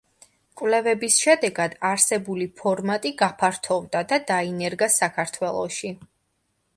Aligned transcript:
კვლევების 0.59 1.17
შედეგად, 1.25 1.75
არსებული 1.89 2.47
ფორმატი 2.61 3.11
გაფართოვდა 3.21 4.01
და 4.13 4.19
დაინერგა 4.31 4.89
საქართველოში. 4.97 5.93